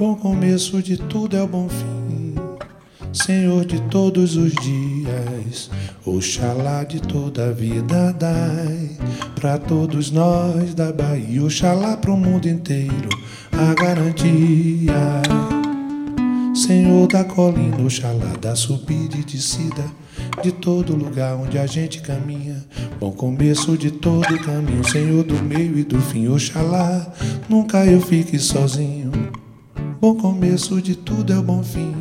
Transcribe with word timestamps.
começo 0.00 0.82
de 0.82 0.96
tudo 0.96 1.36
é 1.36 1.42
o 1.42 1.46
bom 1.46 1.68
fim. 1.68 2.34
Senhor 3.12 3.66
de 3.66 3.78
todos 3.82 4.34
os 4.34 4.50
dias, 4.54 5.70
Oxalá 6.06 6.84
de 6.84 7.02
toda 7.02 7.48
a 7.48 7.52
vida 7.52 8.10
dai, 8.14 8.96
para 9.34 9.58
todos 9.58 10.10
nós 10.10 10.74
da 10.74 10.90
Bahia, 10.90 11.44
Oxalá 11.44 11.98
para 11.98 12.12
o 12.12 12.16
mundo 12.16 12.48
inteiro, 12.48 13.10
a 13.52 13.74
garantia. 13.74 15.20
Senhor 16.54 17.06
da 17.06 17.22
colina, 17.22 17.84
Oxalá 17.84 18.32
da 18.40 18.56
subida 18.56 19.18
e 19.18 19.22
descida, 19.22 19.84
de 20.42 20.50
todo 20.50 20.96
lugar 20.96 21.36
onde 21.36 21.58
a 21.58 21.66
gente 21.66 22.00
caminha, 22.00 22.64
bom 22.98 23.12
começo 23.12 23.76
de 23.76 23.90
todo 23.90 24.38
caminho, 24.38 24.88
Senhor 24.88 25.24
do 25.24 25.42
meio 25.42 25.78
e 25.78 25.84
do 25.84 26.00
fim, 26.00 26.26
Oxalá, 26.28 27.12
nunca 27.50 27.84
eu 27.84 28.00
fique 28.00 28.38
sozinho. 28.38 29.09
Bom 30.00 30.14
começo 30.14 30.80
de 30.80 30.94
tudo 30.94 31.30
é 31.30 31.36
o 31.36 31.42
bom 31.42 31.62
fim, 31.62 31.94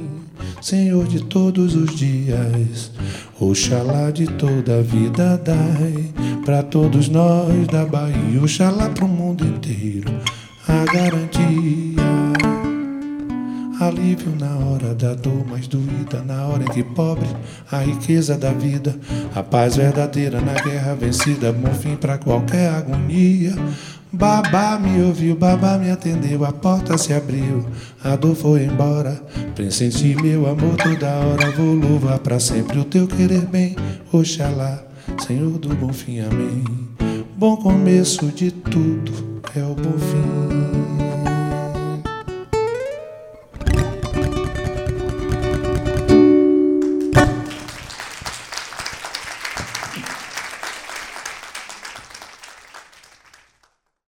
Senhor 0.62 1.06
de 1.06 1.22
todos 1.22 1.76
os 1.76 1.94
dias. 1.94 2.94
Oxalá 3.38 4.10
de 4.10 4.26
toda 4.26 4.80
a 4.80 4.82
vida 4.82 5.38
dai, 5.44 6.14
para 6.46 6.64
todos 6.64 7.10
nós 7.10 7.68
da 7.68 7.86
Bahia, 7.86 8.42
Oxalá 8.42 8.90
pro 8.90 9.06
mundo 9.06 9.46
inteiro, 9.46 10.10
a 10.66 10.86
garantia. 10.86 12.09
Alívio 13.80 14.36
na 14.38 14.58
hora 14.58 14.94
da 14.94 15.14
dor 15.14 15.48
mais 15.48 15.66
doída, 15.66 16.22
na 16.22 16.46
hora 16.48 16.64
em 16.64 16.68
que 16.68 16.84
pobre, 16.84 17.30
a 17.72 17.78
riqueza 17.78 18.38
da 18.38 18.52
vida, 18.52 18.94
a 19.34 19.42
paz 19.42 19.78
verdadeira 19.78 20.42
na 20.42 20.54
guerra 20.54 20.96
vencida, 20.96 21.54
bom 21.54 21.74
fim 21.74 21.96
para 21.96 22.18
qualquer 22.18 22.70
agonia. 22.72 23.56
Babá 24.12 24.78
me 24.78 25.02
ouviu, 25.04 25.34
babá 25.34 25.78
me 25.78 25.90
atendeu, 25.90 26.44
a 26.44 26.52
porta 26.52 26.98
se 26.98 27.14
abriu, 27.14 27.66
a 28.04 28.18
dor 28.18 28.36
foi 28.36 28.66
embora. 28.66 29.24
Pressenti 29.56 30.14
meu 30.22 30.50
amor 30.50 30.76
toda 30.76 31.08
hora, 31.08 31.50
vou 31.52 31.74
louvar 31.74 32.20
para 32.20 32.38
sempre 32.38 32.80
o 32.80 32.84
teu 32.84 33.08
querer 33.08 33.46
bem, 33.46 33.78
Oxalá, 34.12 34.84
Senhor 35.26 35.58
do 35.58 35.74
bom 35.76 35.94
fim, 35.94 36.20
amém. 36.20 36.64
Bom 37.38 37.56
começo 37.56 38.26
de 38.26 38.52
tudo 38.52 39.40
é 39.56 39.64
o 39.64 39.74
bom 39.74 39.98
fim. 39.98 40.79